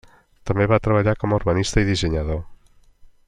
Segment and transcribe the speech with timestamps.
[0.49, 2.43] També va treballar com a urbanista i dissenyador.